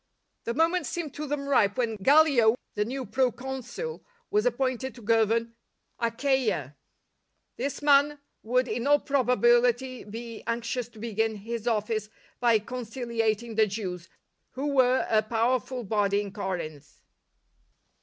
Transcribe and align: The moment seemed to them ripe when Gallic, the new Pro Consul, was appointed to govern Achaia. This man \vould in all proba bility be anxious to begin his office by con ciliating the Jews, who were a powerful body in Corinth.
The 0.45 0.55
moment 0.55 0.87
seemed 0.87 1.13
to 1.13 1.27
them 1.27 1.47
ripe 1.47 1.77
when 1.77 1.95
Gallic, 1.97 2.57
the 2.73 2.85
new 2.85 3.05
Pro 3.05 3.31
Consul, 3.31 4.03
was 4.31 4.47
appointed 4.47 4.95
to 4.95 5.01
govern 5.03 5.53
Achaia. 5.99 6.75
This 7.57 7.83
man 7.83 8.17
\vould 8.43 8.67
in 8.67 8.87
all 8.87 8.99
proba 8.99 9.39
bility 9.39 10.09
be 10.09 10.41
anxious 10.47 10.89
to 10.89 10.99
begin 10.99 11.35
his 11.35 11.67
office 11.67 12.09
by 12.39 12.57
con 12.57 12.83
ciliating 12.83 13.57
the 13.57 13.67
Jews, 13.67 14.09
who 14.53 14.73
were 14.73 15.05
a 15.07 15.21
powerful 15.21 15.83
body 15.83 16.19
in 16.21 16.33
Corinth. 16.33 17.01